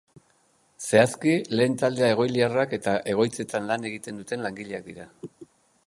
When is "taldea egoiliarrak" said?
1.81-2.73